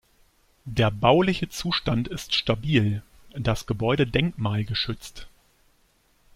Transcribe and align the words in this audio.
Der 0.65 0.89
bauliche 0.89 1.47
Zustand 1.47 2.07
ist 2.07 2.33
stabil, 2.33 3.03
das 3.37 3.67
Gebäude 3.67 4.07
denkmalgeschützt. 4.07 5.27